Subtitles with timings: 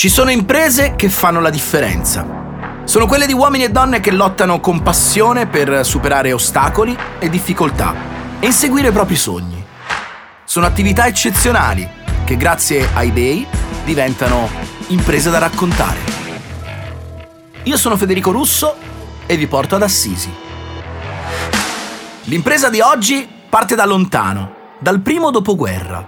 [0.00, 2.24] Ci sono imprese che fanno la differenza.
[2.84, 7.94] Sono quelle di uomini e donne che lottano con passione per superare ostacoli e difficoltà
[8.40, 9.62] e inseguire i propri sogni.
[10.44, 11.86] Sono attività eccezionali
[12.24, 13.46] che grazie ai Bay
[13.84, 14.48] diventano
[14.86, 15.98] imprese da raccontare.
[17.64, 18.76] Io sono Federico Russo
[19.26, 20.32] e vi porto ad Assisi.
[22.22, 26.02] L'impresa di oggi parte da lontano, dal primo dopoguerra.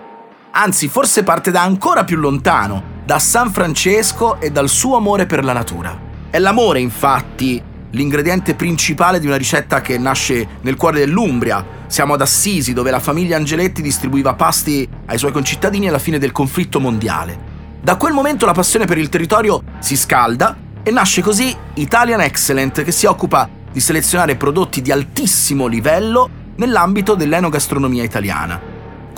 [0.53, 5.45] Anzi, forse parte da ancora più lontano, da San Francesco e dal suo amore per
[5.45, 5.99] la natura.
[6.31, 11.81] È l'amore, infatti, l'ingrediente principale di una ricetta che nasce nel cuore dell'Umbria.
[11.87, 16.33] Siamo ad Assisi, dove la famiglia Angeletti distribuiva pasti ai suoi concittadini alla fine del
[16.33, 17.51] conflitto mondiale.
[17.83, 22.83] Da quel momento la passione per il territorio si scalda e nasce così Italian Excellent,
[22.83, 28.61] che si occupa di selezionare prodotti di altissimo livello nell'ambito dell'enogastronomia italiana,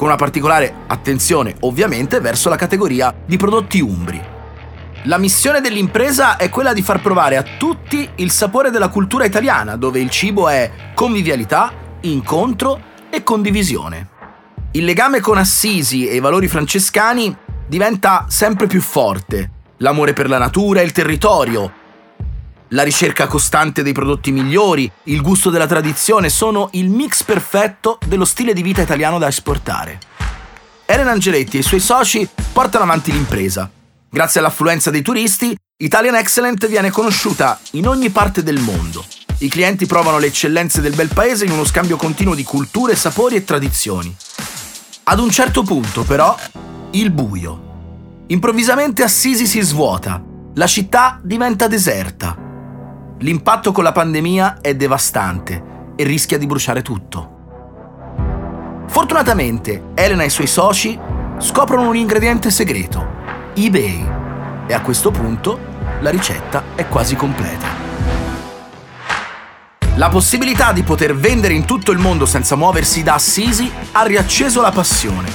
[0.05, 4.21] con una particolare attenzione ovviamente verso la categoria di prodotti umbri.
[5.05, 9.77] La missione dell'impresa è quella di far provare a tutti il sapore della cultura italiana,
[9.77, 14.09] dove il cibo è convivialità, incontro e condivisione.
[14.73, 17.35] Il legame con Assisi e i valori francescani
[17.67, 19.51] diventa sempre più forte.
[19.79, 21.73] L'amore per la natura e il territorio,
[22.69, 28.25] la ricerca costante dei prodotti migliori, il gusto della tradizione sono il mix perfetto dello
[28.25, 30.01] stile di vita italiano da esportare.
[30.87, 33.71] Elena Angeletti e i suoi soci portano avanti l'impresa
[34.15, 39.05] Grazie all'affluenza dei turisti, Italian Excellent viene conosciuta in ogni parte del mondo.
[39.39, 43.35] I clienti provano le eccellenze del bel paese in uno scambio continuo di culture, sapori
[43.35, 44.15] e tradizioni.
[45.03, 46.39] Ad un certo punto, però,
[46.93, 48.23] il buio.
[48.29, 50.23] Improvvisamente Assisi si svuota,
[50.55, 52.44] la città diventa deserta.
[53.25, 58.85] L'impatto con la pandemia è devastante e rischia di bruciare tutto.
[58.87, 60.99] Fortunatamente, Elena e i suoi soci
[61.39, 63.03] scoprono un ingrediente segreto
[63.55, 64.07] eBay
[64.67, 65.59] e a questo punto
[66.01, 67.67] la ricetta è quasi completa.
[69.95, 74.61] La possibilità di poter vendere in tutto il mondo senza muoversi da Assisi ha riacceso
[74.61, 75.33] la passione.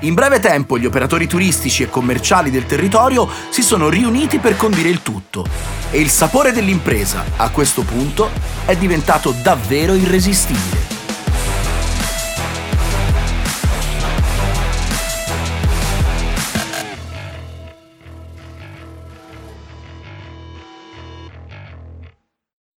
[0.00, 4.90] In breve tempo gli operatori turistici e commerciali del territorio si sono riuniti per condire
[4.90, 8.28] il tutto e il sapore dell'impresa a questo punto
[8.64, 10.93] è diventato davvero irresistibile.